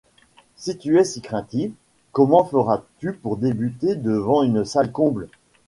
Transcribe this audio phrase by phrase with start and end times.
[0.55, 1.73] Si tu es si craintive,
[2.11, 5.29] comment feras-tu pour débuter devant une salle comble?